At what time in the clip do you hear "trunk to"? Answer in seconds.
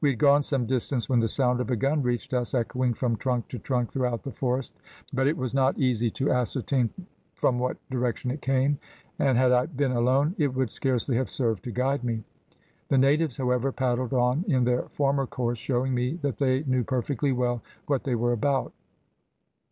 3.16-3.58